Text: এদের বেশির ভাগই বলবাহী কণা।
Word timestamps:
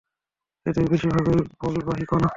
এদের 0.65 0.85
বেশির 0.91 1.11
ভাগই 1.15 1.39
বলবাহী 1.61 2.05
কণা। 2.05 2.29